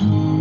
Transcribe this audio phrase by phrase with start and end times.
[0.00, 0.37] Mm-hmm.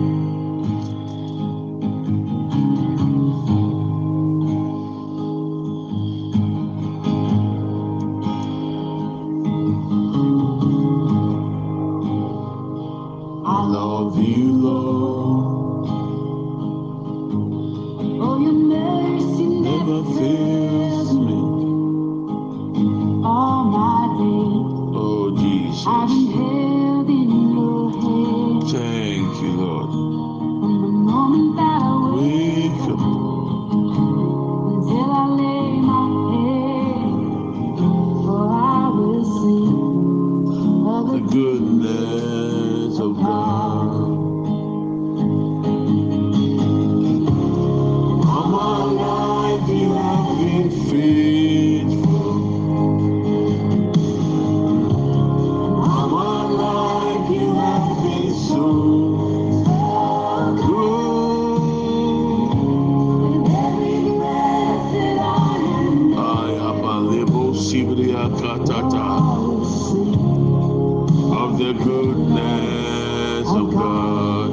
[71.67, 74.51] the goodness of God.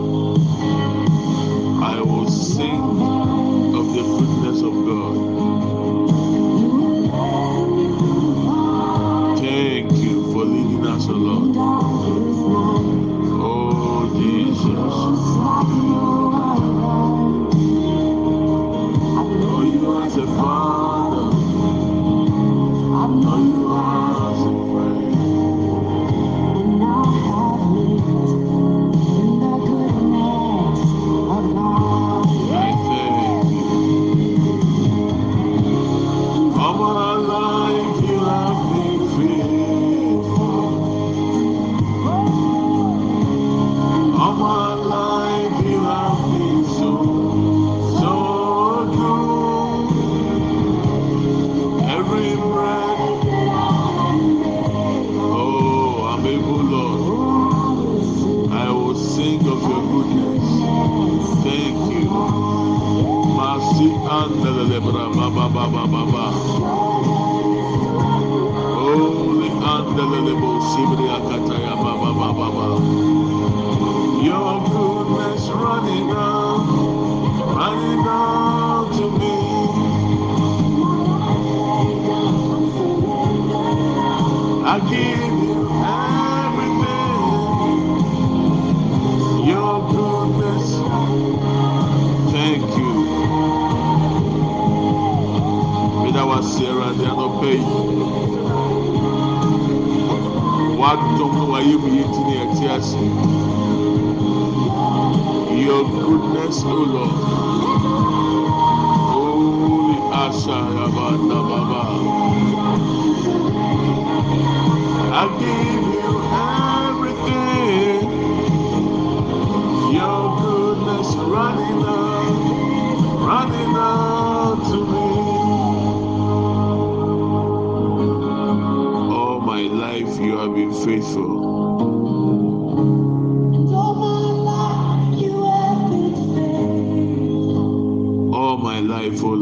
[1.85, 2.81] I will sing
[3.77, 5.24] of the goodness of God.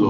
[0.03, 0.09] We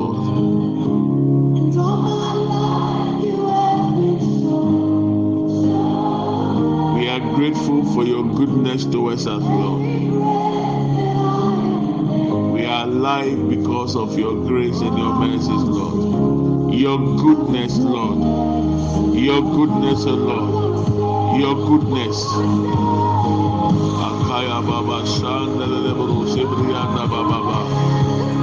[7.10, 9.82] are grateful for your goodness towards us, Lord.
[12.54, 16.74] We are alive because of your grace and your mercies, Lord.
[16.74, 18.18] Your goodness, Lord.
[19.16, 21.40] Your goodness, oh Lord.
[21.40, 22.18] Your goodness.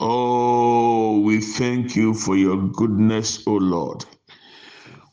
[0.00, 4.04] Oh, we thank you for your goodness, O Lord.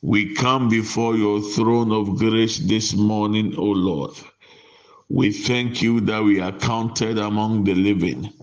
[0.02, 4.12] We come before your throne of grace this morning, O Lord.
[5.10, 8.34] We thank you that we are counted among the living.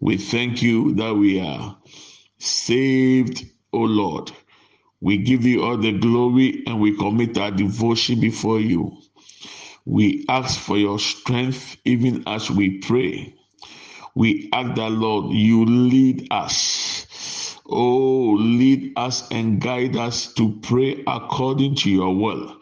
[0.00, 1.76] We thank you that we are
[2.38, 4.32] saved, O Lord.
[5.00, 9.01] We give you all the glory and we commit our devotion before you.
[9.86, 13.34] We ask for your strength even as we pray.
[14.14, 17.58] We ask that, Lord, you lead us.
[17.66, 22.56] Oh, lead us and guide us to pray according to your will.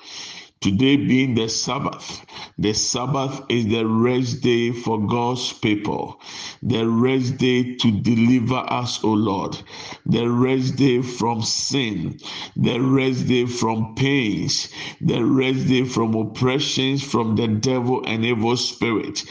[0.60, 2.22] Today being the Sabbath,
[2.58, 6.20] the Sabbath is the rest day for God's people,
[6.62, 9.56] the rest day to deliver us, O Lord,
[10.04, 12.20] the rest day from sin,
[12.56, 14.68] the rest day from pains,
[15.00, 19.24] the rest day from oppressions from the devil and evil spirit.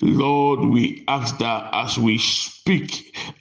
[0.00, 2.55] Lord, we ask that as we speak,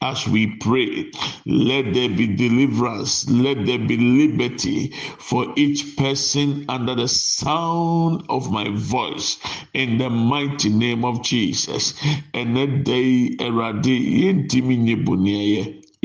[0.02, 1.12] as we pray,
[1.48, 8.52] let there be deliverance, let there be liberty for each person under the sound of
[8.52, 9.40] my voice.
[9.74, 11.94] In the mighty name of Jesus.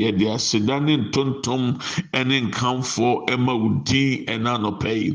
[0.01, 1.77] Yɛde aseda ne ntontom
[2.25, 5.09] ne nkamfo ma wo din ɛna anɔpɛ yi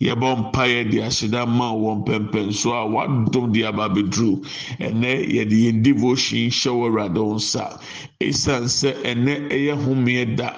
[0.00, 4.40] yɛbɔ mpa yɛde aseda ma wɔ mpɛmpɛnso a wadom de aba abɛduru.
[4.80, 7.78] Ɛnɛ yɛde yɛn devotion hyɛ wɔ awurade wo nsa.
[8.20, 10.50] Ɛsiane sɛ ɛnɛ ɛyɛ homeɛ da.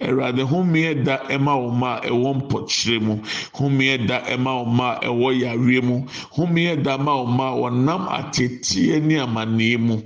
[0.00, 3.14] Awurade homeɛ da ɛma ma a ɛwɔ mpɔkyerɛ mu.
[3.54, 6.06] Homeɛ da ɛma ma a ɛwɔ yareɛ mu.
[6.36, 9.96] Homeɛ da ma ma a wɔnam ateteɛ ne amanneɛ mu.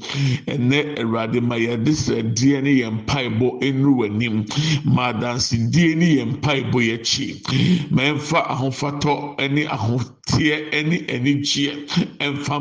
[0.46, 4.84] Ɛnɛ awurade ma yɛde srɛdeɛ ne yɛn mpaebɔ nnuru w'anim.
[4.84, 8.40] Ma adansedie ne yɛn mpaebɔ yɛkyi ma ɛmfa
[8.78, 10.56] ahofatɔ ne ahoteɛ
[10.88, 11.72] ne anigyeɛ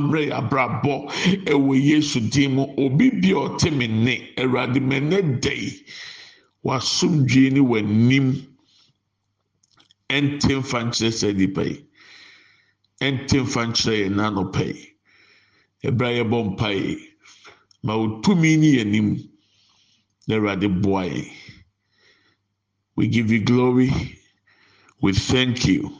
[0.01, 0.93] mmerɛ yɛ abrabɔ
[1.51, 2.63] ɛwɔ yesu din mu.
[2.77, 5.85] Obi bi a ɔte me nne awurade ɛnɛ da yi
[6.63, 8.45] wasomdwie ne w'anim.
[10.09, 11.85] Ɛnte mfa nkyerɛ sɛ nipa yi.
[13.01, 14.93] Ɛnte mfa nkyerɛ yɛn n'anɔpa yi.
[15.85, 16.97] Ɛbrɛ a yɛbɔ mpa yi
[17.83, 18.83] ma wo tumi ne
[20.27, 21.31] na boa yɛn
[22.95, 23.91] we give you glory.
[24.99, 25.93] We thank you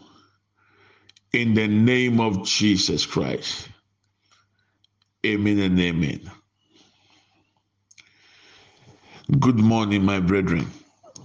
[1.34, 3.70] in the name of jesus christ.
[5.26, 6.32] Amen and amen.
[9.40, 10.68] Good morning my brethren.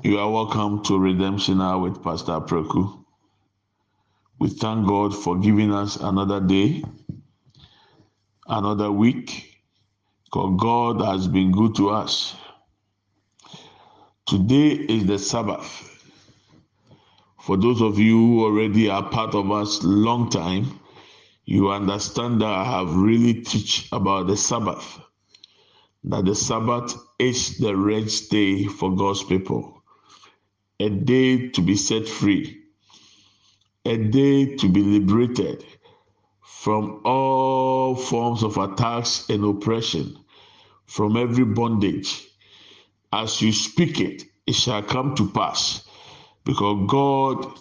[0.02, 3.04] You are welcome to redemption hour with pastor preku.
[4.40, 6.82] We thank god for giving us another day
[8.48, 9.60] another week
[10.26, 12.36] because god has been good to us.
[14.26, 15.91] Today is the Sabbath.
[17.42, 20.78] For those of you who already are part of us long time,
[21.44, 25.00] you understand that I have really teach about the Sabbath.
[26.04, 29.82] That the Sabbath is the rest day for God's people.
[30.78, 32.62] A day to be set free.
[33.84, 35.64] A day to be liberated
[36.42, 40.16] from all forms of attacks and oppression,
[40.86, 42.28] from every bondage
[43.12, 45.84] as you speak it, it shall come to pass.
[46.44, 47.58] Because God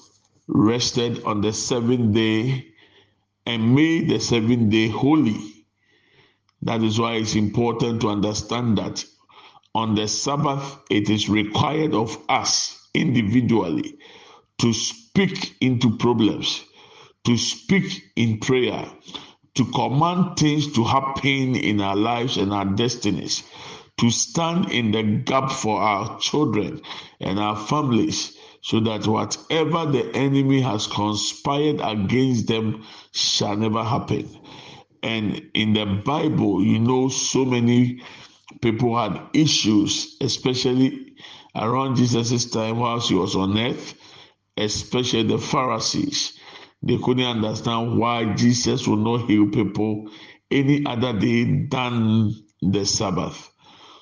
[0.48, 2.68] rested on the seventh day
[3.46, 5.38] and made the seventh day holy.
[6.64, 9.06] That is why it's important to understand that
[9.74, 13.98] on the Sabbath, it is required of us individually
[14.60, 16.64] to speak into problems,
[17.26, 18.86] to speak in prayer,
[19.56, 23.44] to command things to happen in our lives and our destinies
[23.98, 26.82] to stand in the gap for our children
[27.20, 34.30] and our families so that whatever the enemy has conspired against them shall never happen.
[35.04, 38.04] And in the Bible, you know, so many
[38.62, 41.16] people had issues, especially
[41.56, 43.96] around Jesus' time whilst he was on earth,
[44.58, 46.38] especially the Pharisees.
[46.84, 50.10] They couldn't understand why Jesus would not heal people
[50.50, 53.51] any other day than the Sabbath.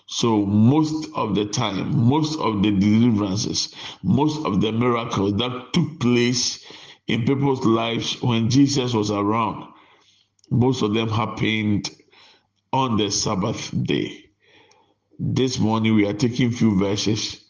[0.09, 5.99] So most of the time, most of the deliverances, most of the miracles that took
[6.01, 6.65] place
[7.07, 9.71] in people's lives when Jesus was around,
[10.51, 11.91] most of them happened
[12.73, 14.25] on the Sabbath day.
[15.19, 17.41] This morning we are taking few verses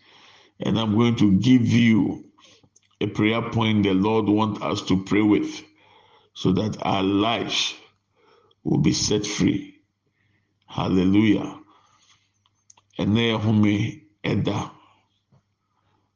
[0.60, 2.26] and I'm going to give you
[3.02, 5.64] a prayer point the Lord wants us to pray with
[6.36, 7.76] so that our lives
[8.64, 9.82] will be set free.
[10.68, 11.59] Hallelujah.
[13.02, 13.72] Ɛnɛ yɛ home
[14.32, 14.56] ɛda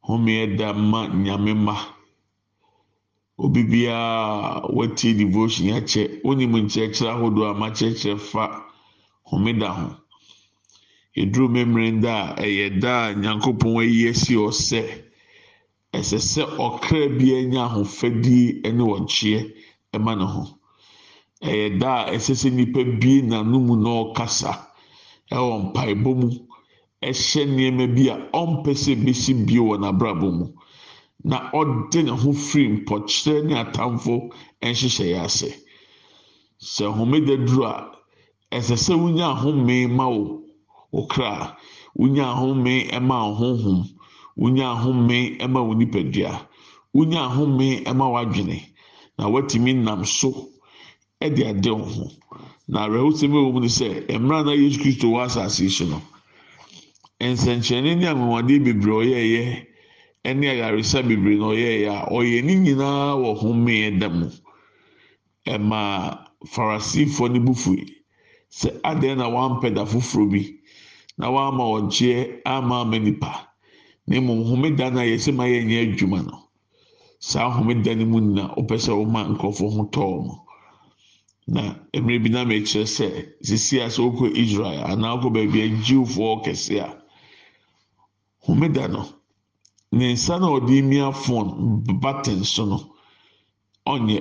[0.07, 1.75] home ɛda ma nyame ma
[3.43, 8.43] obi biara watie devotion akyɛ onim nkyerɛkyerɛ ahodoɔ a makyerɛkyerɛ fa
[9.29, 9.87] homeda ho.
[11.15, 14.81] Eduru mmemmere da a ɛyɛ da a nyankopɔn ayi asi ɔsɛ
[15.93, 19.39] ɛsɛ sɛ ɔkra bi anya ahofadie ne wɔkyeɛ
[19.99, 20.43] ma ne ho.
[21.43, 24.51] Ɛyɛ da a ɛsɛ sɛ nipa bie n'anum na ɔkasa
[25.31, 26.27] ɛwɔ mpaebɔ mu
[27.09, 30.45] ɛhyɛ nneɛma bi a ɔmpɛ sɛ besi bie wɔ n'abrabɔ mu.
[31.25, 34.13] Na ɔde ne ho firi mpɔkyerɛ ne atamfo
[34.61, 35.49] nhyehyɛeɛ ase.
[36.59, 37.91] Sɛ homeda duro a
[38.57, 40.43] ɛsɛ sɛ wonya ahome ma wo
[40.91, 41.57] okra
[41.97, 43.79] wonya ahome ma wo honhom.
[44.37, 46.47] Wonya ahome ma wo nipadua.
[46.95, 48.57] Wonya ahome ma w'adwene.
[49.17, 50.49] Na watumi nam so
[51.19, 52.11] de ade wo ho.
[52.67, 56.01] Na awerɛhosɛm ɛwɔ mu no sɛ mmerɛ na yesu kristo wɔ asase yi so no
[57.31, 59.43] nsɛnkyerɛnne ne anwanwadeɛ bebree ɔyɛɛyɛ
[60.27, 64.27] ɛne ayaresa bebree na ɔyɛɛyɛ a ɔyɛ ne nyinaa wɔ homee da mu.
[65.45, 65.79] Ɛma
[66.53, 67.53] farisifoɔ no bu
[68.59, 70.41] sɛ adeɛ na wampɛ da foforɔ bi
[71.17, 73.31] na wama ɔnkyeɛ ama ama nipa
[74.07, 76.49] na mmom homeda no yɛsɛ ma yɛnyɛ adwuma no
[77.19, 80.35] saa homeda no mu na wopɛ sɛ woma nkurɔfoɔ ho tɔɔ mo.
[81.47, 81.61] Na
[81.93, 83.05] mmerɛ bi nam akyerɛ sɛ
[83.43, 87.02] sisi a sɛ wokɔ israel anaa wokɔ baabi a jiwfoɔ kɛse a
[88.45, 89.03] homeda no
[89.91, 91.49] ne nsa na ɔde mia phone
[92.01, 92.77] button so no
[93.93, 94.17] ɔnyɛ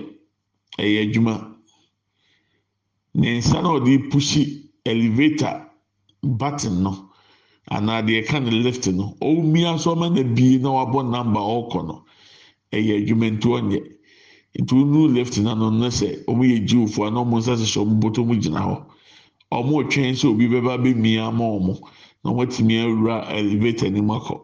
[0.78, 1.34] ɛyɛ adwuma.
[3.14, 4.42] Ne nsa na ɔde pushi
[4.84, 5.54] elevator
[6.22, 6.92] button no
[7.70, 11.86] anaa deɛ ɛka ne lift no ɔmia so ɔma na bie na wabɔ number ɔrekɔ
[11.86, 12.04] no
[12.72, 13.80] ɛyɛ adwuma nti ɔnyɛ.
[14.60, 18.00] Nti wonu lift na no no sɛ wɔn yɛ jiwfoɔ na wɔn nsa hyehyɛ wɔn
[18.00, 18.76] bɔtɔ mu gyina hɔ
[19.50, 21.78] wɔn retwɛn sɛ obi bɛba bɛmia ama wɔn
[22.24, 24.36] na wɔatumi awura elevator no mu akɔ.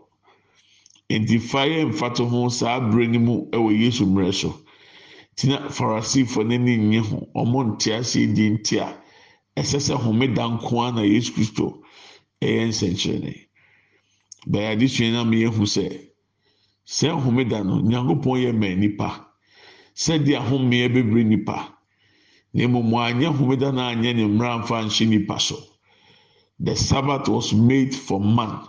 [1.10, 1.36] Nti
[1.72, 4.50] yɛ mfato ho saa abere no mu wɔ yesu mmerɛ so.
[5.36, 7.28] Tina farisifoɔ n'ani nye ho.
[7.34, 8.88] Wɔn nte ase di nti a
[9.56, 11.82] ɛsɛ sɛ homeda nko ara na yesu kristo
[12.42, 13.34] ɛyɛ nsɛnkyerɛnne.
[14.50, 15.84] Bɛyɛ adesua na meyɛ hu sɛ
[16.86, 19.08] sɛ homeda no nyankopɔn yɛ mɛ nipa
[19.94, 21.56] sɛdeɛ ahomeɛ bebree nipa
[22.52, 25.56] na mmom anyɛ homeda na anyɛ ne mmara mfa nhyɛ nipa so.
[26.60, 28.66] The sabbath was made for man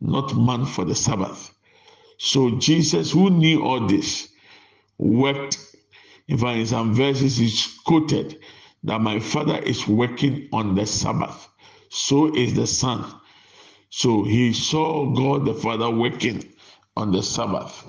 [0.00, 1.54] not man for the sabbath
[2.18, 4.28] so jesus who knew all this
[4.98, 5.58] worked
[6.28, 8.38] in fact in some verses he's quoted
[8.84, 11.48] that my father is working on the sabbath
[11.90, 13.04] so is the son
[13.90, 16.44] so he saw god the father working
[16.96, 17.84] on the sabbath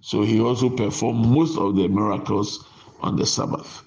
[0.00, 2.62] so he also performed most of the miracles
[3.00, 3.82] on the Sabbath.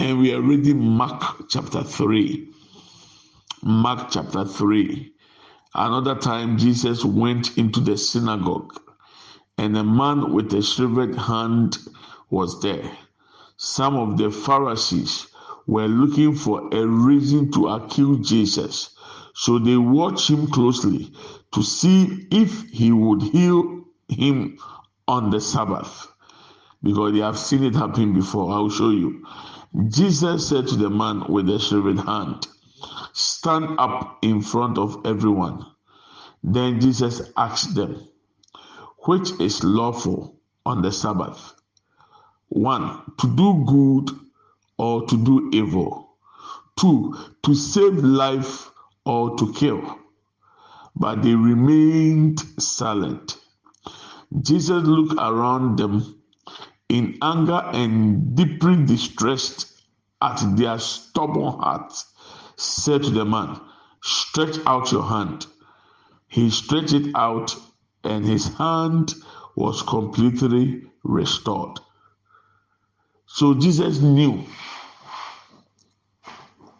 [0.00, 2.48] And we are reading Mark chapter 3.
[3.62, 5.12] Mark chapter 3.
[5.74, 8.80] Another time, Jesus went into the synagogue,
[9.58, 11.76] and a man with a shriveled hand
[12.30, 12.90] was there.
[13.58, 15.26] Some of the Pharisees
[15.66, 18.96] were looking for a reason to accuse Jesus,
[19.34, 21.12] so they watched him closely
[21.52, 24.58] to see if he would heal him
[25.06, 26.08] on the Sabbath
[26.82, 28.52] because they have seen it happen before.
[28.52, 29.26] I will show you.
[29.88, 32.48] Jesus said to the man with the shriveled hand,
[33.12, 35.66] Stand up in front of everyone.
[36.42, 38.06] Then Jesus asked them,
[39.06, 41.54] Which is lawful on the Sabbath?
[42.48, 44.10] One, to do good
[44.78, 46.16] or to do evil.
[46.76, 48.70] Two, to save life
[49.04, 49.98] or to kill.
[50.96, 53.36] But they remained silent.
[54.40, 56.20] Jesus looked around them
[56.88, 59.66] in anger and deeply distressed
[60.22, 62.09] at their stubborn hearts,
[62.60, 63.58] said to the man,
[64.02, 65.46] Stretch out your hand.
[66.28, 67.54] He stretched it out,
[68.04, 69.14] and his hand
[69.56, 71.78] was completely restored.
[73.26, 74.44] So Jesus knew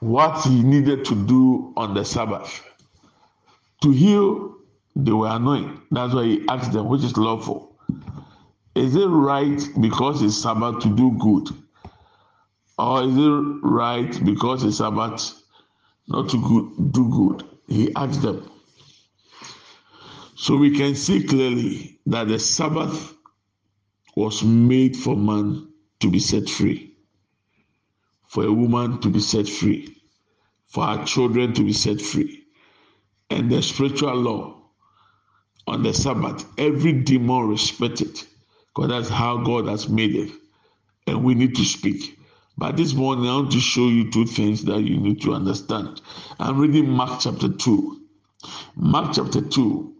[0.01, 2.63] what he needed to do on the Sabbath.
[3.83, 4.57] To heal,
[4.97, 5.81] they were annoying.
[5.91, 7.77] That's why he asked them, which is lawful.
[8.75, 11.49] Is it right because it's Sabbath to do good?
[12.79, 15.40] Or is it right because it's Sabbath
[16.11, 17.49] not to good, do good?
[17.69, 18.51] He asked them.
[20.37, 23.15] So we can see clearly that the Sabbath
[24.17, 25.69] was made for man
[26.01, 26.95] to be set free,
[28.29, 29.97] for a woman to be set free,
[30.69, 32.45] for our children to be set free.
[33.31, 34.63] And the spiritual law
[35.67, 38.27] on the Sabbath, every demon respect it
[38.75, 40.33] because that's how God has made it.
[41.07, 42.19] And we need to speak.
[42.61, 46.03] But this morning, I want to show you two things that you need to understand.
[46.41, 48.03] I'm reading Mark chapter 2.
[48.77, 49.95] Mark chapter 2.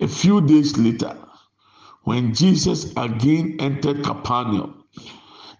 [0.00, 1.16] A few days later,
[2.04, 4.84] when Jesus again entered Capernaum,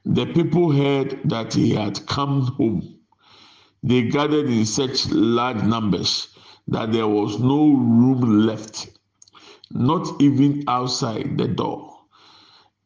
[0.04, 3.00] the people heard that he had come home.
[3.82, 6.28] They gathered in such large numbers
[6.68, 8.88] that there was no room left,
[9.72, 11.90] not even outside the door.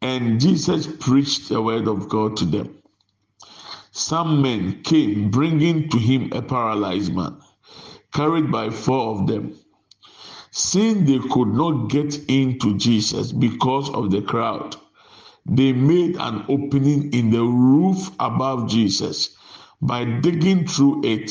[0.03, 2.79] and Jesus preached the word of God to them.
[3.97, 7.37] Some men came bringing to him a paralyzed man,
[8.13, 9.55] carried by four of them.
[10.51, 14.75] Since they could not get into Jesus because of the crowd,
[15.47, 19.37] they made an opening in the roof above Jesus
[19.81, 21.31] by digging through it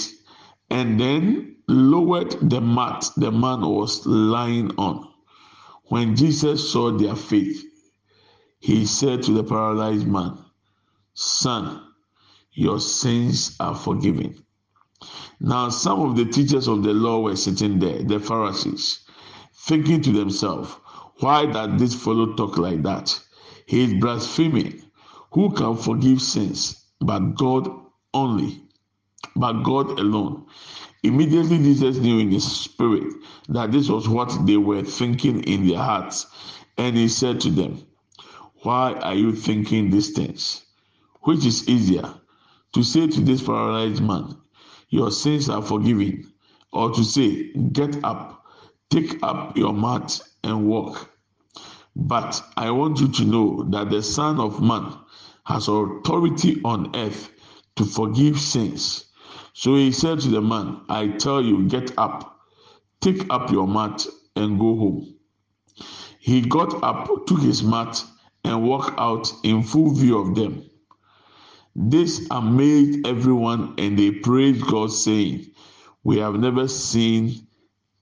[0.69, 5.05] and then lowered the mat the man was lying on.
[5.87, 7.61] When Jesus saw their faith,
[8.61, 10.37] he said to the paralyzed man,
[11.13, 11.81] Son,
[12.53, 14.43] your sins are forgiven.
[15.39, 19.03] Now, some of the teachers of the law were sitting there, the Pharisees
[19.65, 20.71] thinking to themselves,
[21.19, 23.19] why does this fellow talk like that?
[23.65, 24.83] He is blaspheming.
[25.31, 27.69] Who can forgive sins but God
[28.13, 28.61] only?
[29.35, 30.45] But God alone.
[31.01, 33.13] Immediately, Jesus knew in his spirit
[33.49, 36.27] that this was what they were thinking in their hearts.
[36.77, 37.85] And he said to them,
[38.63, 40.63] Why are you thinking these things?
[41.21, 42.13] Which is easier,
[42.73, 44.35] to say to this paralyzed man,
[44.89, 46.31] Your sins are forgiven,
[46.71, 48.33] or to say, Get up
[48.93, 51.09] Take up your mat and walk.
[51.95, 54.93] But I want you to know that the Son of Man
[55.45, 57.31] has authority on earth
[57.75, 59.05] to forgive sins.
[59.53, 62.39] So he said to the man, I tell you, get up,
[63.01, 65.15] take up your mat, and go home.
[66.19, 68.03] He got up, took his mat,
[68.43, 70.69] and walked out in full view of them.
[71.75, 75.47] This amazed everyone, and they praised God, saying,
[76.03, 77.47] We have never seen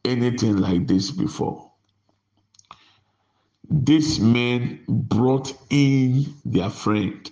[0.06, 1.72] anything like this before.
[3.70, 7.30] This men brought in their friend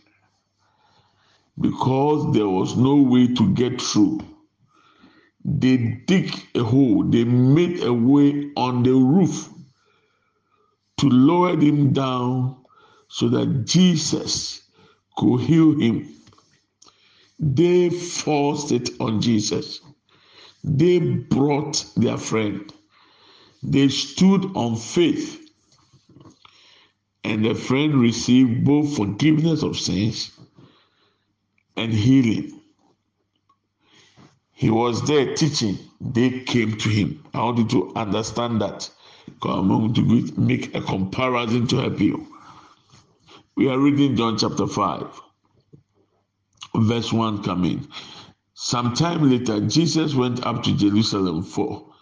[1.60, 4.22] because there was no way to get through.
[5.46, 5.78] They
[6.08, 9.50] dig a hole, they made a way on the roof
[10.98, 12.58] to lower him down
[13.10, 14.64] so that Jesus
[15.18, 16.08] could heal him.
[17.40, 19.82] They forced it on Jesus.
[20.64, 22.72] They brought their friend.
[23.64, 25.50] They stood on faith,
[27.24, 30.32] and the friend received both forgiveness of sins
[31.78, 32.62] and healing.
[34.54, 35.78] He was there teaching.
[36.02, 37.24] They came to him.
[37.34, 38.90] I want you to understand that.
[39.44, 42.28] I'm going to make a comparison to help you.
[43.56, 45.22] We are reading John chapter 5,
[46.76, 47.88] verse 1 coming.
[48.54, 51.94] Sometime later, Jesus went up to Jerusalem for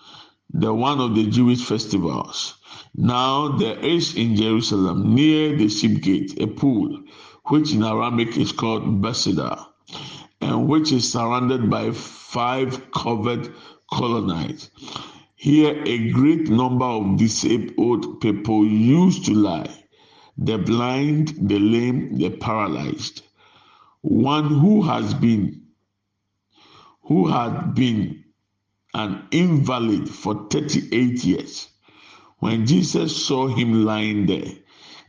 [0.54, 2.56] the one of the Jewish festivals.
[2.96, 7.04] Now there is in Jerusalem near the sheep gate a pool,
[7.46, 9.68] which in Aramaic is called Bethesda,
[10.42, 13.54] and which is surrounded by five covered
[13.92, 14.72] colonnades.
[15.36, 19.70] Here a great number of disabled people used to lie
[20.38, 23.24] the blind, the lame, the paralyzed.
[24.02, 25.68] One who has been
[27.08, 28.24] who had been
[28.94, 31.70] an invalid for 38 years.
[32.40, 34.52] When Jesus saw him lying there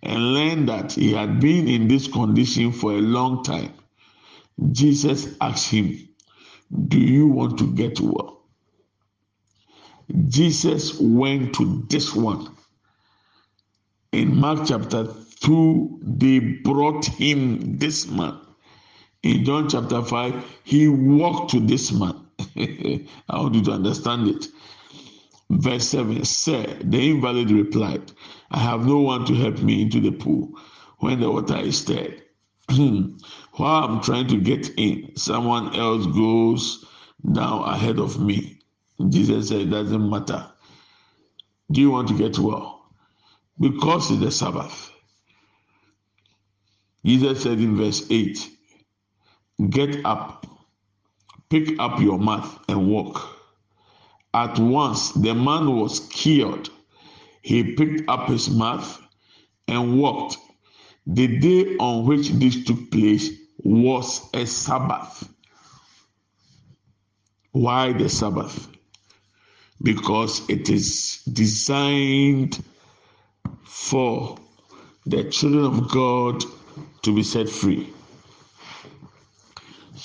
[0.02, 3.72] and learned that he had been in this condition for a long time,
[4.72, 6.08] Jesus asked him,
[6.88, 8.42] Do you want to get well?
[10.28, 12.54] Jesus went to this one.
[14.12, 18.38] In Mark chapter 2, they brought him this man
[19.28, 22.14] in John chapter 5, he walked to this man.
[22.56, 24.46] I want you to understand it.
[25.50, 28.10] Verse 7 Sir, the invalid replied,
[28.50, 30.58] I have no one to help me into the pool
[30.98, 32.22] when the water is stirred.
[32.70, 36.86] While I'm trying to get in, someone else goes
[37.30, 38.60] down ahead of me.
[39.10, 40.50] Jesus said, It doesn't matter.
[41.70, 42.94] Do you want to get well?
[43.60, 44.90] Because it's the Sabbath.
[47.04, 48.57] Jesus said in verse 8,
[49.58, 50.46] Get up,
[51.50, 53.36] pick up your mat, and walk.
[54.32, 56.68] At once the man was cured.
[57.42, 58.84] He picked up his mat
[59.66, 60.38] and walked.
[61.06, 65.28] The day on which this took place was a Sabbath.
[67.52, 68.68] Why the Sabbath?
[69.82, 72.62] Because it is designed
[73.64, 74.38] for
[75.06, 76.44] the children of God
[77.02, 77.92] to be set free.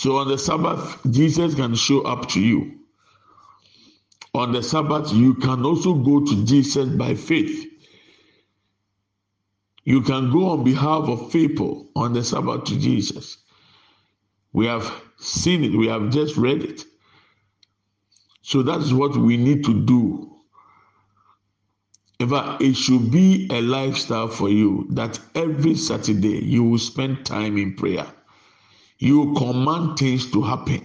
[0.03, 2.79] So on the Sabbath, Jesus can show up to you.
[4.33, 7.65] On the Sabbath, you can also go to Jesus by faith.
[9.85, 13.37] You can go on behalf of people on the Sabbath to Jesus.
[14.53, 16.85] We have seen it, we have just read it.
[18.41, 20.33] So that's what we need to do
[22.19, 27.25] In fact, it should be a lifestyle for you that every Saturday you will spend
[27.25, 28.07] time in prayer.
[29.03, 30.81] You command things to happen.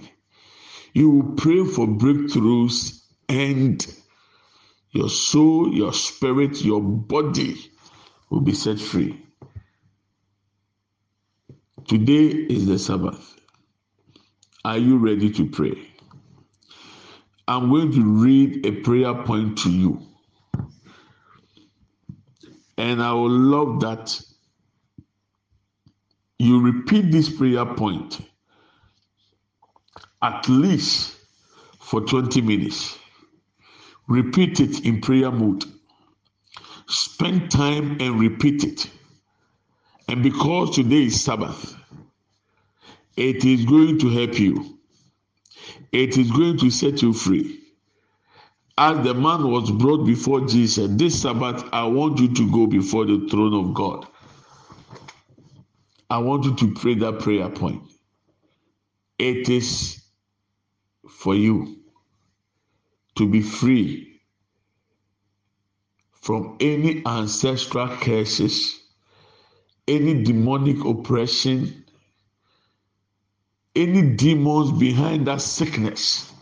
[0.93, 3.87] You pray for breakthroughs and
[4.91, 7.55] your soul, your spirit, your body
[8.29, 9.25] will be set free.
[11.87, 13.37] Today is the Sabbath.
[14.65, 15.79] Are you ready to pray?
[17.47, 20.03] I'm going to read a prayer point to you.
[22.77, 24.21] And I would love that
[26.39, 28.21] you repeat this prayer point
[30.23, 31.17] at least
[31.81, 32.99] for 20 minutes.
[34.09, 35.65] Repeat it in prayer mode.
[36.89, 38.91] Spend time and repeat it.
[40.09, 41.77] And because today is Sabbath,
[43.17, 44.79] it is going to help you.
[45.93, 47.61] It is going to set you free.
[48.79, 53.07] As the man was brought before Jesus, this Sabbath, I want you to go before
[53.07, 54.07] the throne of God.
[56.11, 57.83] I want you to pray that prayer point.
[59.19, 60.03] It is
[61.09, 61.79] for you
[63.17, 64.21] to be free
[66.13, 68.81] from any ancestral curses,
[69.89, 71.85] any demonic oppression,
[73.77, 76.33] any demons behind that sickness.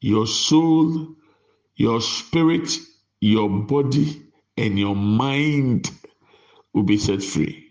[0.00, 1.14] Your soul,
[1.76, 2.70] your spirit,
[3.20, 4.22] your body,
[4.56, 5.90] and your mind
[6.74, 7.63] will be set free.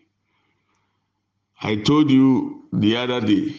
[1.64, 3.56] I told you the other day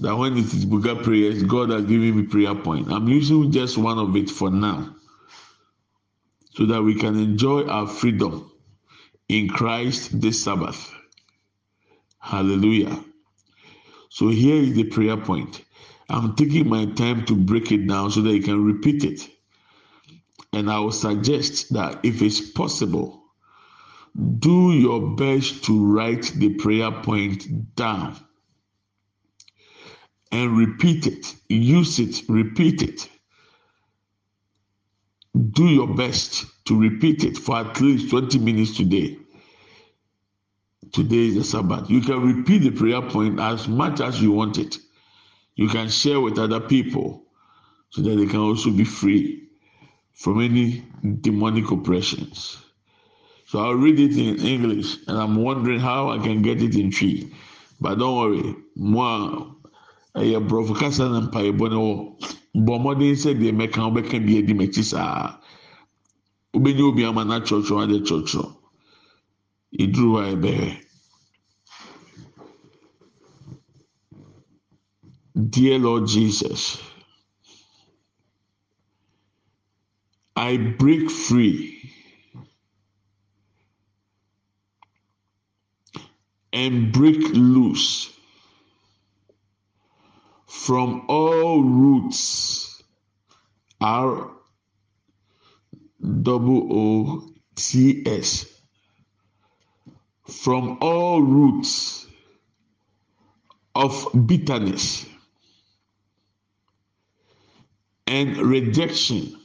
[0.00, 2.90] that when it is Buga prayers, God has given me prayer point.
[2.90, 4.94] I'm using just one of it for now
[6.54, 8.50] so that we can enjoy our freedom
[9.28, 10.92] in Christ this Sabbath.
[12.18, 12.98] Hallelujah.
[14.10, 15.62] So here is the prayer point.
[16.08, 19.28] I'm taking my time to break it down so that you can repeat it.
[20.52, 23.22] And I will suggest that if it's possible,
[24.38, 28.16] do your best to write the prayer point down
[30.32, 31.34] and repeat it.
[31.48, 33.08] Use it, repeat it.
[35.52, 39.18] Do your best to repeat it for at least 20 minutes today.
[40.92, 41.90] Today is the Sabbath.
[41.90, 44.78] You can repeat the prayer point as much as you want it.
[45.54, 47.24] You can share with other people
[47.90, 49.48] so that they can also be free
[50.14, 50.84] from any
[51.20, 52.65] demonic oppressions.
[53.46, 56.90] So I'll read it in English and I'm wondering how I can get it in
[56.90, 57.30] Twi.
[57.80, 59.54] But don't worry, more
[60.16, 64.54] ɛyɛ borɔfo kasa na mpaebɔ no wɔ bɔ mmɔden sɛ deɛ mɛka wobɛka bi adi
[64.54, 65.36] m'akyi saa
[66.54, 67.40] wobɛnya obi ama na
[75.50, 76.78] Dear Lord Jesus,
[80.34, 81.75] I break free
[86.56, 88.10] and break loose
[90.46, 92.82] from all roots
[93.78, 94.30] R
[96.22, 98.46] double O T S
[100.26, 102.06] from all roots
[103.74, 105.04] of bitterness
[108.06, 109.36] and rejection.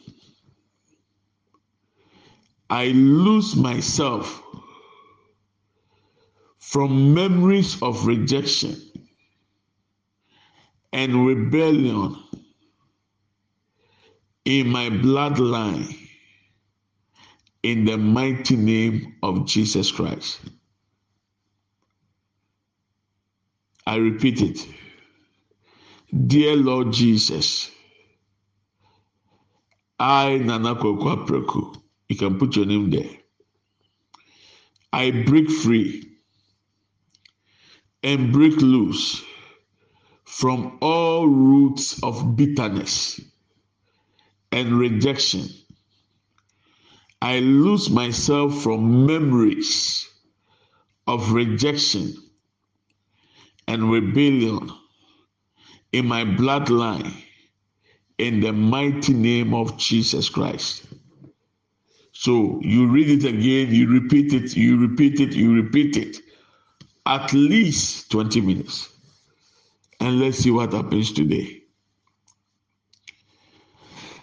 [2.69, 4.40] I lose myself
[6.71, 8.81] from memories of rejection
[10.93, 12.15] and rebellion
[14.45, 15.97] in my bloodline
[17.63, 20.39] in the mighty name of Jesus Christ.
[23.85, 24.65] I repeat it.
[26.27, 27.69] Dear Lord Jesus,
[29.99, 31.75] I, Nana Kwekwa Preku,
[32.07, 33.09] you can put your name there.
[34.93, 36.10] I break free
[38.03, 39.23] and break loose
[40.25, 43.19] from all roots of bitterness
[44.51, 45.47] and rejection.
[47.21, 50.09] I lose myself from memories
[51.07, 52.13] of rejection
[53.67, 54.71] and rebellion
[55.91, 57.13] in my bloodline
[58.17, 60.85] in the mighty name of Jesus Christ.
[62.13, 66.17] So you read it again, you repeat it, you repeat it, you repeat it.
[67.05, 68.91] At least 20 minutes.
[70.01, 71.61] and let's see what happens today.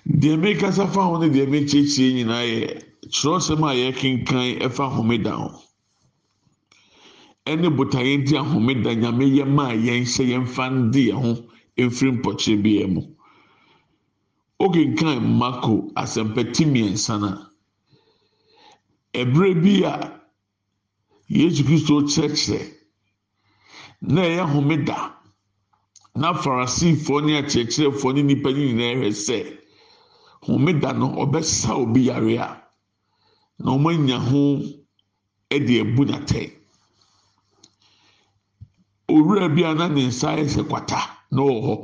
[0.08, 5.62] Deɛ mekasa fa ho ne deɛ mekyerɛkyerɛ nyinaa yɛ kyerɛwsɛm a yɛkenkan ɛfa homeda ho
[7.46, 11.30] ɛne botaeɛ nti ahomeda nyame yɛ maa yɛn sɛ yɛmfa ndi yɛn ho
[11.76, 13.02] mfiri mpɔkyerɛ biara mu
[14.58, 17.30] okenkan mako asɛmpɛti mmiɛnsa na
[19.14, 20.17] ɛberɛ bi a
[21.28, 22.60] yesu kristo kyerɛkyerɛ.
[24.00, 24.98] Na ɛyɛ homeda
[26.14, 29.38] na farisifoɔ ne akyerɛkyerɛfoɔ ne nipa ne nyinaa hwɛ sɛ
[30.46, 32.62] homeda no ɔbɛsa obi yare a
[33.58, 34.62] na wɔn anya ho
[35.50, 36.52] de abu n'atɛn.
[39.08, 41.74] Owura bi a na ne nsa ayɛ sɛ kwata na ɔwɔ hɔ.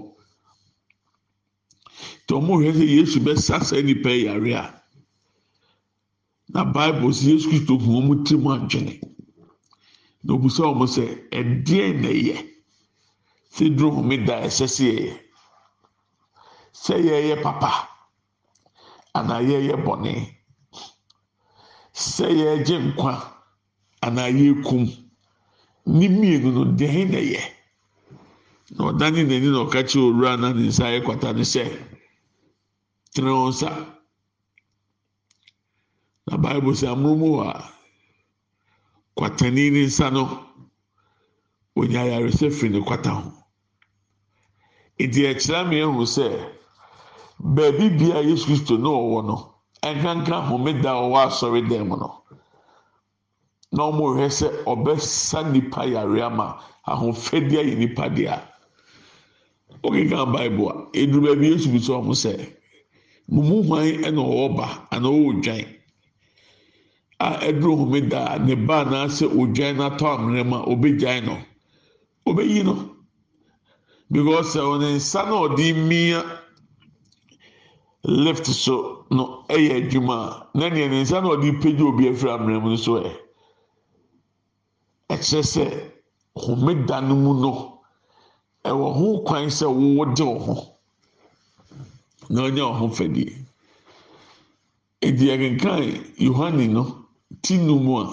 [2.23, 4.83] Nti wɔn hwɛ sɛ yesu bɛsa saa nipa yare a
[6.49, 9.14] na bible sɛ yesu kristo hu wɔn ti mu adwene
[10.25, 11.05] na obusa wɔn sɛ
[11.39, 12.37] ɛdeɛn na ɛyɛ?
[13.55, 15.15] Sɛ duro homeda ɛsɛ sɛ yɛyɛ.
[16.83, 17.71] Sɛ yɛyɛ papa
[19.19, 20.13] anaa yɛyɛ bɔne.
[21.93, 23.13] Sɛ yɛregye nkwa
[24.07, 24.83] anaa yɛrekum
[25.87, 27.43] ne mmienu no deɛ na ɛyɛ?
[28.75, 31.63] Na ɔdane n'ani na ɔka kyerɛ owura na ne nsa ayɛ kwata no sɛ
[33.15, 33.71] nsa.
[36.27, 37.51] Na bible sɛ amurumu a
[39.17, 40.23] kwatani ne nsa no
[41.77, 43.33] onya ayaresɛ firi ne kwata ho.
[45.03, 46.27] Edi ɛkyerɛ mi ehu sɛ
[47.55, 49.37] beebi bia yesu kristo na ɔwɔ no
[49.83, 52.23] ɛnkankan homeda a ɔwɔ asɔre dan mu no
[53.73, 56.47] na wɔn rehwɛ sɛ ɔbɛsa nipa yare ama
[56.87, 58.41] ahofɛdeɛ ayɛ nipa deɛ
[59.83, 62.33] ɔkenkan bible a eduru baabi yesu bi sɛ wɔn sɛ
[63.29, 65.65] mumu hwan ɛna ɔwɔ ba ana ɔwɔ dwan?
[67.25, 71.35] A ɛduru homeda ne ba anaasɛ odwan n'atɔ amena mu a ɔbɛgyan no
[72.27, 72.95] ɔbɛyi no.
[74.11, 76.21] Because ɔne nsa na ɔde mia
[78.05, 80.17] lift so no ɛyɛ adwuma
[80.55, 83.11] a na nea ne nsa na ɔde pagya obi afiri amena mu nso ɛ
[85.11, 85.91] ɛkyerɛ sɛ
[86.37, 87.81] homeda no mu no
[88.65, 90.55] ɛwɔ ho kwan sɛ wɔwɔ de wɔ ho
[92.29, 93.33] na ɔnyɛ wɔn ho fɛdeɛ
[95.01, 97.04] edi ɛkenkan yohane no
[97.45, 98.07] ti nu mu a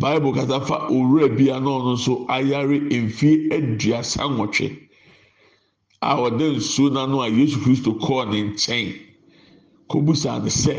[0.00, 4.66] bible kata fa owura bi a na ɔno nso ayare mfie aduasa nwɔtwe
[6.00, 8.88] a ɔde nsuo n'ano a yesu kristo kɔɔ ne nkyɛn.
[9.90, 10.74] Kɔbusa ne sɛ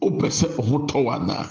[0.00, 1.46] wopɛ sɛ ɔho tɔ wɔ anaa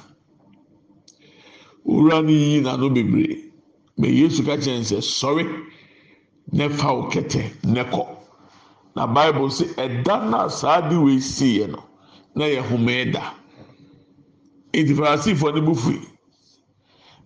[1.85, 2.31] owura no
[2.63, 3.51] n'ano bebree.
[3.99, 5.43] Mɛ yesu ka kyerɛ nsɛ sɔre
[6.51, 6.89] na fa
[7.63, 7.83] na
[8.95, 11.83] na bible sɛ ɛda no a saa de wei si yɛ no
[12.35, 13.42] na yɛ homee da.
[14.73, 15.99] Eti farasifoɔ no bu fui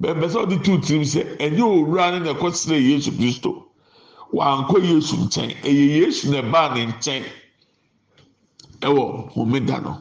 [0.02, 3.52] bɛnbɛ sɛ ɔde tuu tirim sɛ ɛnyɛ owura no na ɛkɔ srɛ yesu kristo
[4.34, 7.24] wankɔ yesu nkyɛn ɛyɛ yesu na ɛbaa ne nkyɛn
[8.82, 9.94] ɛwɔ homeda no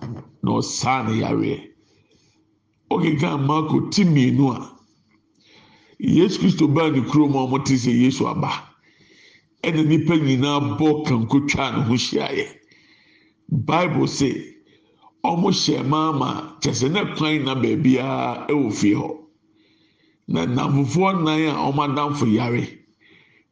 [0.42, 1.56] na ɔsaa ne yareɛ
[2.90, 4.58] ɔkeka marko ti mmienu a
[5.98, 8.50] yesu kristo baa ne kurom a wɔte sɛ yesu aba
[9.62, 12.46] ɛna nipa nyinaa bɔ kanko twa ne ho hyiaeɛ
[13.48, 14.55] bible say
[15.34, 16.56] wɔn hyɛ maama.
[16.60, 19.10] Kyɛsɛ ne kwan na beebiara ɛwɔ fie hɔ.
[20.28, 22.66] Na nnamfofoɔ nan a wɔn adamfo yare.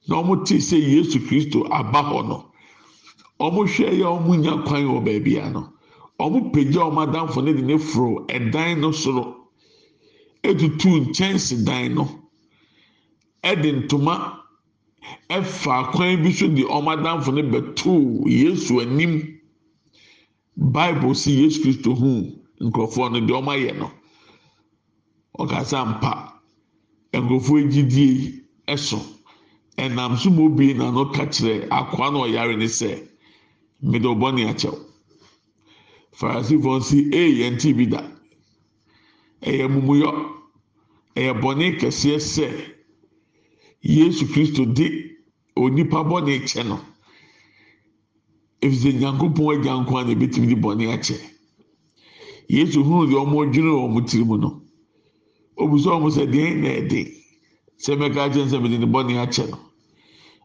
[0.09, 2.45] Na wɔn te sɛ yesu kristo aba hɔ no.
[3.41, 5.73] Wɔn hwɛ yɛ wɔn nya kwan wɔ beebiara no.
[6.19, 9.35] Wɔn pagya wɔn adamfo no de ne foro ɛdan no soro.
[10.43, 12.09] Etutu nkyɛnsedan no.
[13.43, 14.41] Ɛde ntoma.
[15.31, 19.34] Ɛfa kwan bi so de wɔn adamfo no bɛtoo yesu anim.
[20.57, 22.11] Bible si yesu kristo hu
[22.61, 23.91] nkurɔfoɔ no deɛ wɔn ayɛ no
[25.39, 26.13] ɔkasa mpa
[27.13, 29.15] nkurɔfoɔ gyidie ɛso.
[29.77, 32.91] Ɛnam so mo bie na no ka kyerɛ akoa na ɔyare ne sɛ
[33.83, 34.77] mmeda ɔbɔ ne akyɛw.
[36.19, 38.01] Farasifoɔ nsi ee yɛn ti bi da.
[39.43, 40.11] Ɛyɛ mumuyɔ
[41.17, 42.47] ɛyɛ bɔne kɛseɛ sɛ
[43.83, 44.87] yesu kristo de
[45.57, 46.79] onipa bɔne kyɛ no.
[48.65, 51.17] Efisɛ nyankopɔn agya nko a na ebetumi de bɔne akyɛ.
[52.49, 54.51] Yesu hunu deɛ wɔn dwene wɔ wɔn tiri mu no
[55.61, 57.01] obusa wɔn sɛ deɛ na ɛde?
[57.83, 59.59] Sɛ mɛka kyɛn sɛ mɛde ne bɔne akyɛ no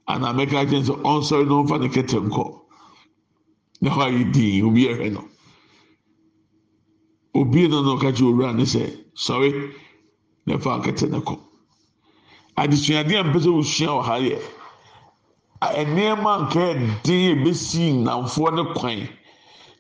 [0.08, 2.46] ana mɛka kyɛn sɛ ɔnsɔre na ɔnfa ne kɛtɛ nkɔ
[3.82, 5.22] na hɔ ayi dii obi ɛhwɛ no.
[7.36, 8.84] Obi na na ɔka kyerɛ owura ne sɛ
[9.16, 9.50] sɔre
[10.46, 11.36] na ɛfa kɛtɛ ne kɔ.
[12.58, 13.50] Adesuadeɛ a mpɛ sɛ
[13.88, 14.59] wɔ ha yɛ
[15.62, 19.00] nneɛma nka ɛden ebesi nnamfoɔ ne kwan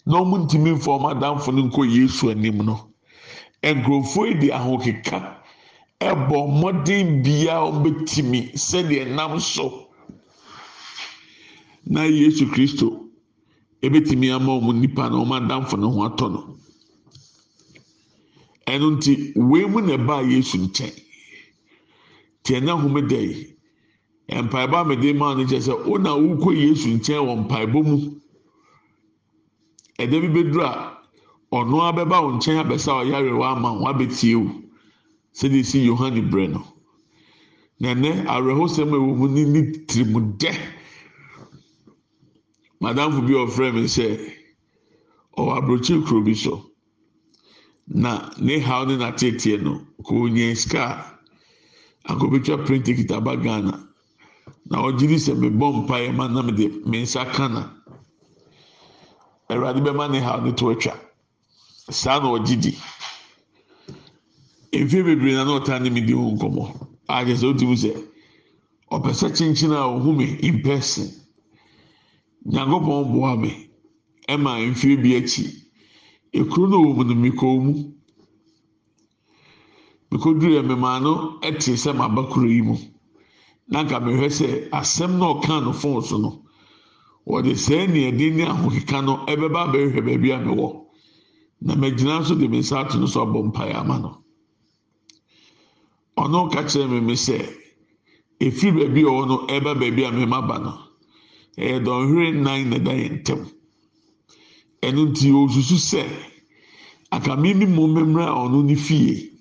[0.06, 2.76] na wɔn ntumi nfa wɔn adamfo no nkɔ yesu anim no
[3.64, 5.18] nkurɔfoɔ yi de ahokeka
[6.02, 9.88] ɛbɔ mmɔden bia wɔn bɛtumi sɛdeɛ nam so.
[11.86, 12.88] Na yesu kristo
[13.82, 16.58] ebɛtumi ama wɔn nipa na wɔn adamfo no ho atɔ no.
[18.68, 20.94] Ɛno nti wei mu na ɛbaa yesu nkyɛn.
[22.44, 23.56] Tiɛ na homeda yi
[24.30, 27.98] mpaebɔ a mede maa no kyerɛ sɛ wo na wokɔ yesu nkyɛn wɔ mpaebɔ mu.
[30.00, 30.74] Ɛda bi bɛduru a
[31.52, 34.52] ɔno abɛba wo nkyɛn abɛsa ɔyare wa ama wo abɛtie wo
[35.34, 36.62] sɛdeɛ si yohane brɛ no.
[37.80, 40.52] Na awerɛhosɛm ɛwɔ mu ne ne tirimu dɛ.
[42.82, 44.06] Madamfo bi ɔfrɛ mi sɛ
[45.38, 46.66] ɔwɔ aburokyi kuro bi so.
[47.88, 51.18] Na ne haw ne n'ateteɛ no kò onye sika
[52.08, 53.89] akɔbɛtwa print kita ba ghana.
[54.70, 57.46] Na ɔgye di sɛ mebɔ mpaeɛ ma nam de me nsa ka
[59.50, 60.94] awurade bɛma ne haw ne to atwa.
[61.90, 62.72] Saa na ɔgye di
[64.84, 66.64] mfe bebree na na ɔtaa ne mi di ho nkɔmɔ
[67.08, 67.92] a kyerɛ sɛ otum sɛ
[68.92, 71.08] ɔpɛ sɛ kyenkyen a ɔhu mi in person.
[72.46, 73.70] Nyankopɔn boa mi
[74.28, 75.46] ɛma mfe bi akyi.
[76.34, 77.74] Ekuro no wɔ mu no mi kɔn mu.
[80.12, 82.78] Mi kɔ duru yɛ mmaa no ɛte sɛ maba yi mu.
[83.72, 84.48] Na nka mehwɛ sɛ
[84.80, 86.42] asɛm na ɔka no fon so no
[87.28, 90.86] wɔde sɛɛ nea ɛde ne ahokeka no ɛbɛba abɛhwɛ baabi a mewɔ.
[91.62, 94.24] Na mɛgyina so de me nsa ato no so abɔ mpaeɛ ama no.
[96.18, 97.38] Ɔno ka kyerɛ me me sɛ
[98.40, 100.74] efiri baabi ɔwɔ no ɛba baabi a mema ba no.
[101.58, 103.42] Ɛyɛ dɔnhwere nnan na ɛda yɛn ntɛm
[104.82, 106.02] ɛno nti osusu sɛ
[107.12, 109.32] akamimi mu mmemmira a ɔno ne fie.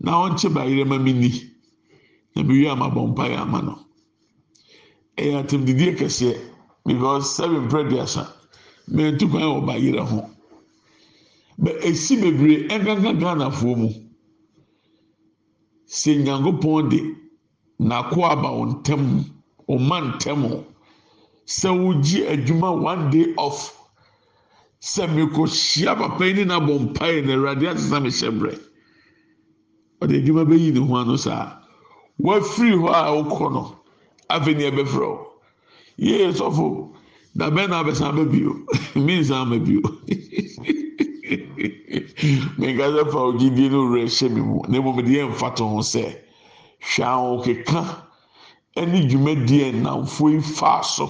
[0.00, 1.49] Na ɔnkyɛ bayerɛ ma mi ni
[2.34, 3.74] na mi wi ama bɔ mpaeɛ ama no
[5.16, 6.34] ɛyɛ atɛmdidie kɛseɛ
[6.86, 8.26] because seven prɛduasa
[8.94, 10.30] mɛntu kwan wɔ bayerɛ ho.
[11.62, 13.88] Bɛ esi bebree ɛnkankan ghanafoɔ mu.
[15.86, 17.00] Sɛ nyankopɔn de
[17.88, 19.02] n'ako aba wɔn ntɛm
[19.68, 20.64] ɔma ntɛm
[21.46, 23.76] sɛ wogye adwuma one day off.
[24.80, 28.52] Sɛ mekɔ hyia papa yi ne n'abɔ mpaeɛ na awurade asesa mi hyɛ brɛ.
[30.00, 31.60] Ɔde adwuma bɛyi ne ho ano saa
[32.22, 33.76] wafiri hɔ a ɔkɔ no
[34.28, 35.26] afei ne ɛbɛfrɛ o
[35.96, 36.90] yie sɔfo.
[37.36, 38.52] Dabɛn na abɛsan bɛ bio?
[39.04, 39.80] Mi nsan bɛ bio.
[42.58, 44.60] Menkasa fa ogyidie no wura hyɛ mi mu.
[44.68, 46.04] Na emu de yɛ nfa to ho sɛ
[46.82, 47.82] hwɛ ahɔ keka
[48.76, 51.06] ɛne dwumadie nnamfo yi fa so.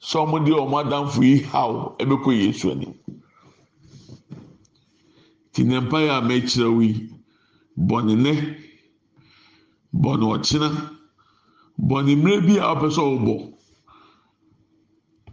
[0.00, 2.94] Sɛ wɔn de wɔn adamfo yi haw ɛbɛkɔ yesu anim.
[5.52, 7.08] Ti ne mpa yɛ a mɛkyerɛ wo yi
[7.78, 8.32] bɔ ne nɛ
[10.02, 10.68] bɔ ne ɔkyena.
[11.78, 13.34] Bɔ ne mmerɛ bi a wɔpɛ sɛ ɔbɔ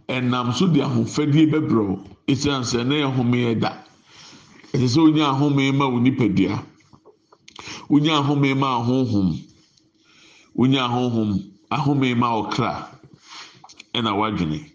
[0.08, 2.04] ɛnam so de ahofadie bɛbrɛ wo.
[2.26, 3.72] Esiane sɛ ne yɛ home yɛ da.
[4.72, 6.64] Ɛsɛ sɛ wonya ahome ma wo nipadua.
[7.88, 9.38] Wonya ahome ma ahohom.
[10.56, 11.30] Wonya ahohom.
[11.70, 12.88] Ahome ma ɔkra.
[13.94, 14.72] Ɛna wadwene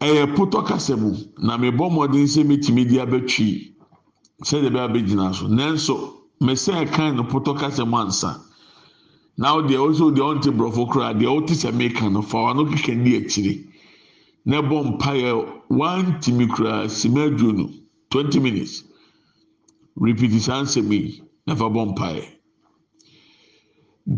[0.00, 1.14] ɛyɛ potɔ kasa mu.
[1.38, 3.72] Na mebɔ mmɔden sɛ metumi de abɛtwi
[4.42, 5.46] sɛdeɛ bɛ abɛgyina so.
[5.48, 5.94] Nanso
[6.40, 8.40] mesɛ ɛkan no potɔ kasa mu ansa.
[9.36, 12.94] Na deɛ ɔsɛ deɛ ɔnte borɔfo koraa deɛ ɔte sɛ meka no fa ɔno keka
[12.94, 13.54] ni akyire
[14.44, 15.30] na ɛbɔ mpaeɛ
[15.68, 17.70] one timi koraa sima aduro no
[18.10, 18.84] twenty minutes.
[19.96, 22.24] Repeat saa nsɛm yi na fa bɔ mpaeɛ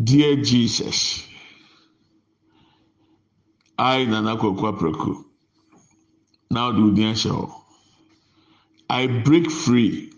[0.03, 0.99] dear jesus
[3.77, 5.25] i nana kwaku aprako
[6.49, 7.49] now the odi ahyɛ hɔ
[8.89, 10.11] i break free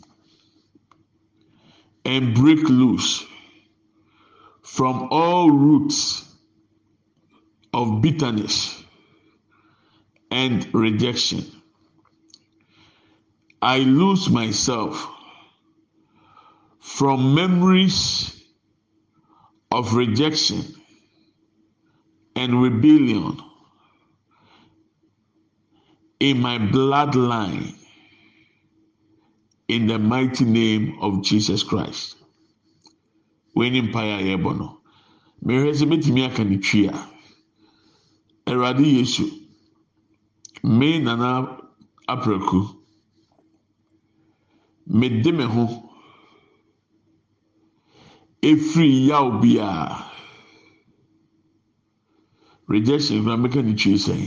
[2.05, 3.25] and break loose
[4.67, 6.29] from all roots
[7.73, 8.83] of bitterness
[10.29, 11.45] and rejection.
[13.61, 15.07] I lose myself
[16.81, 18.43] from memories
[19.71, 20.63] of rejection
[22.35, 23.41] and rebellion
[26.19, 27.73] in my bloodline
[29.69, 32.16] in the mighty name of Jesus Christ.
[33.57, 34.67] Wani mpaeɛ a yɛbɔ no,
[35.45, 36.93] mehwɛ sɛ mɛtumi aka ne twi a,
[38.47, 39.25] Awurade Yesu,
[40.63, 41.57] me nana
[42.07, 42.59] apraku,
[44.87, 45.63] mede me ho
[48.41, 50.05] efiri yaw biara,
[52.67, 54.21] rejection kura mɛka ne twi sɛn.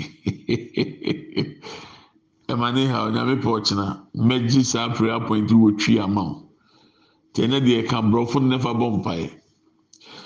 [2.50, 3.86] ɛma ne ha onyame pɛ ɔkyena
[4.16, 6.39] mɛgye saa prayer point wɔ twi ama
[7.38, 9.30] ne deɛ ka borɔfo no nefa bɔ mpaeɛ.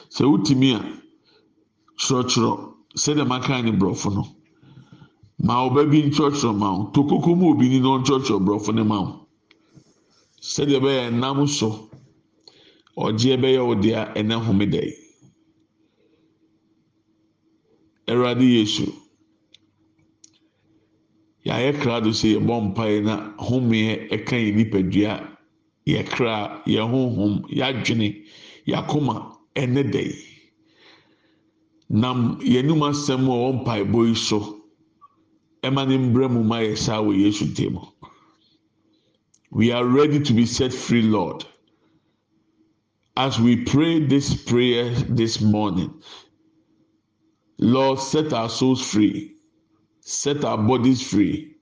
[0.08, 0.80] Sɛ wotumi a
[1.98, 2.50] kyerɛkyerɛ
[2.96, 4.24] sɛdeɛ maka ne borɔfo no.
[5.38, 6.90] Ma ɔba bi nkyerɛkyerɛ ma wo.
[6.92, 9.26] Tokoko mu obi ni na ɔnkyerɛkyerɛ borɔfo no ma wo.
[10.40, 11.90] Sɛdeɛ ɛbɛyɛ nam so.
[12.96, 14.80] Ɔgyeɛ bɛyɛ wo deɛ ɛnɛ homeda
[18.06, 18.84] awurade yesu
[21.44, 25.33] yɛayɛ krado sɛ yɛbɔ mpaeɛ na homeɛ ɛka yɛ nipadua
[25.86, 28.08] yɛkra yɛn honhom yɛadwene
[28.66, 30.02] yɛakoma ɛne da
[31.88, 34.38] nam yɛnum asɛm a ɔwɔ mpaebɔ yi so
[35.62, 37.78] ɛma ne mbrɛ mu ma yɛ saa wɔ yesu dim
[39.50, 41.44] we are ready to be set free lord.
[43.16, 45.94] As we pray this prayer this morning
[47.58, 49.36] lord set our souls free
[50.00, 51.54] set our bodies free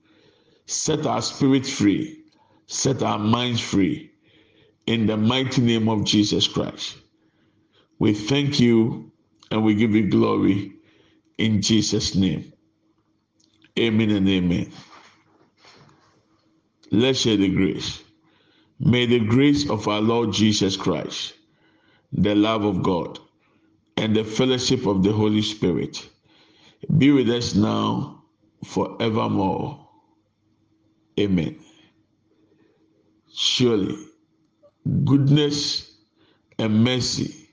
[0.65, 2.23] set our spirit free
[2.65, 4.09] set our minds free
[4.87, 6.97] in the mighty name of jesus christ
[7.99, 9.11] we thank you
[9.51, 10.73] and we give you glory
[11.37, 12.45] in jesus name
[13.79, 14.71] Amen and amen.
[16.91, 18.03] Let's share the grace.
[18.79, 21.33] May the grace of our Lord Jesus Christ,
[22.13, 23.19] the love of God,
[23.97, 26.07] and the fellowship of the Holy Spirit
[26.97, 28.23] be with us now
[28.65, 29.87] forevermore.
[31.19, 31.59] Amen.
[33.33, 33.97] Surely,
[35.05, 35.91] goodness
[36.59, 37.49] and mercy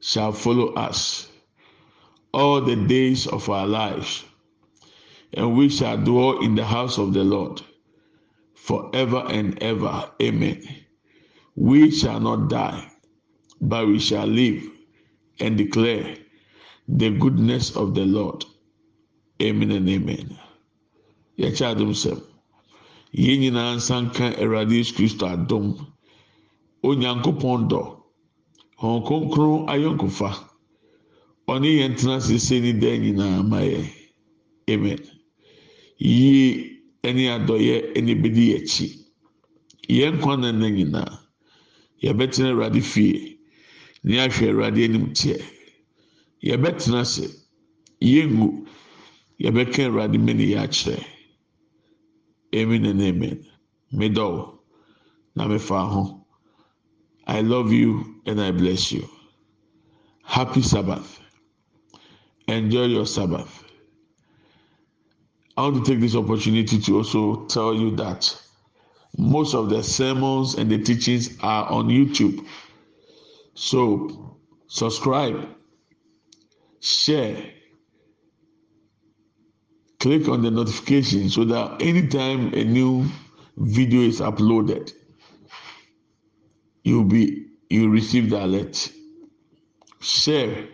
[0.00, 1.28] shall follow us
[2.32, 4.24] all the days of our lives
[5.34, 7.60] and we shall dwell in the house of the Lord
[8.54, 10.10] forever and ever.
[10.20, 10.62] Amen.
[11.54, 12.90] We shall not die,
[13.60, 14.62] but we shall live
[15.40, 16.16] and declare
[16.88, 18.44] the goodness of the Lord.
[19.42, 20.38] Amen and amen.
[21.38, 22.22] Yɛkyɛ adum sɛm.
[23.14, 25.26] Yɛn nyinaa nsa nka Awurade Yesu Kristo.
[26.88, 27.80] Onyankopɔn dɔ.
[28.80, 30.30] Wɔn kronkron ayɔnkofa.
[31.52, 33.86] Ɔne yɛn tena sese ne dan nyinaa ma yɛn.
[34.72, 35.00] Amen.
[35.98, 38.86] yie ne adɔyɛ ne bɛdi akyi.
[39.88, 41.12] Yɛn nkwa na nna nyinaa.
[42.02, 43.38] Yɛbɛtena awurade fie
[44.04, 45.38] ne ahwɛ awurade anim teɛ.
[46.42, 47.26] Yɛbɛtena ase.
[48.00, 48.66] Yɛngu.
[49.40, 51.04] Yɛbɛka awurade mene yɛ akyerɛ.
[52.54, 53.38] Amen and amen.
[53.92, 54.58] Medɔw
[55.34, 56.25] na mefa ho
[57.26, 59.08] i love you and i bless you.
[60.24, 61.20] Happy sabbath.
[62.48, 63.64] Enjoy your sabbath.
[65.56, 68.36] I want to take this opportunity to also tell you that
[69.16, 72.46] most of the sermons and the teachings are on YouTube.
[73.54, 75.48] So subscribe,
[76.80, 77.52] share,
[79.98, 83.06] click on the notification so that anytime a new
[83.56, 84.92] video is uploaded,
[86.86, 88.92] you'll be you receive the alert.
[90.00, 90.68] Share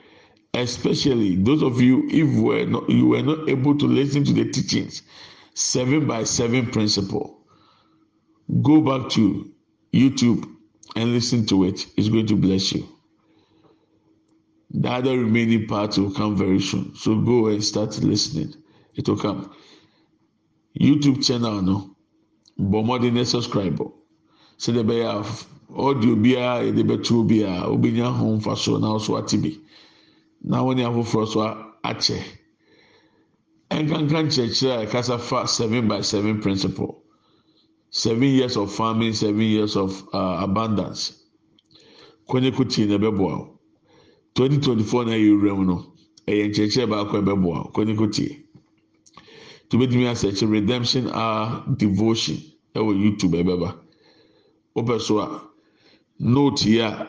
[0.54, 4.44] especially those of you if were not, you were not able to listen to the
[4.50, 5.02] teachings
[5.54, 7.38] seven by seven principle
[8.60, 9.50] go back to
[9.94, 10.44] youtube
[10.96, 11.86] and listen to it.
[11.96, 12.86] It's going to bless you.
[14.70, 16.94] The other remaining part will come very soon.
[16.96, 18.54] So go and start listening.
[18.94, 19.54] It will come.
[20.78, 21.96] Youtube channel no?
[22.60, 23.80] Bɔ mmɔden ne subscribe
[24.58, 25.06] sɛdeɛ bɛyɛ
[25.76, 29.58] audio biara yɛde bɛtuo biara obɛnya ho nfa so na ɔso ate bi.
[30.44, 31.40] na wɔne afoforɔ so
[31.84, 32.18] akyɛ.
[33.70, 37.02] Nkanka nkyerɛkyerɛ a ɛkasa fa seven by seven principle.
[37.90, 41.12] Seven years of farming seven years of uh, abundance.
[42.28, 43.58] Kɔnye kuti na ɛbɛboa o
[44.34, 45.86] twenty twenty four na ɛyɛ ewura mu no
[46.26, 48.44] ɛyɛ nkyerɛkyerɛ baako ɛbɛboa o kɔnye kuti
[49.70, 52.36] tubetumi asɛkyɛ redemption hour devotion.
[52.74, 53.78] Ɛwɔ youtube ɛbɛba.
[54.74, 55.51] Wopɛ so a
[56.18, 57.08] note yi a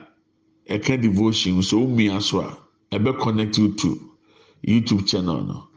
[0.69, 2.57] ɛka devotion so wumia so a.
[2.91, 3.99] ɛbɛ connect you to
[4.67, 5.67] youtube channel no.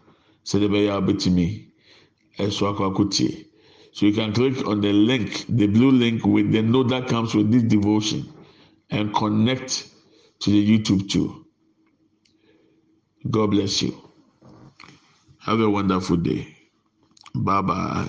[0.44, 1.46] Sɛdeɛ bɛyɛ abɛtumi
[2.38, 3.46] ɛso akɔ akɔtie
[3.92, 7.34] so you can click on the link the blue link with the note that comes
[7.34, 8.28] with this devotion
[8.90, 9.88] and connect
[10.40, 11.46] to the youtube too.
[13.30, 13.96] God bless you.
[15.38, 16.56] Have a wonderful day.
[17.34, 18.08] Bye bye